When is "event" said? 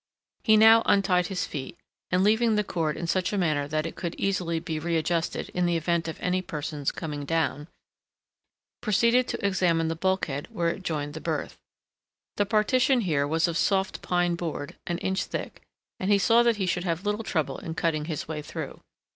5.77-6.07